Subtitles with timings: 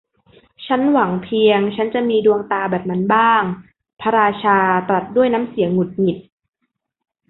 [0.65, 3.43] ชั้นหวังเพียงชั้นจะมีดวงตาแบบนั้นบ้าง
[4.01, 4.57] พระราชา
[4.89, 6.17] ตรัสด้วยน้ำเสียงหงุดหงิด